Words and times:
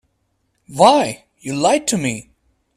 Why, 0.67 1.25
you 1.41 1.53
lied 1.55 1.87
to 1.89 1.97
me. 1.99 2.31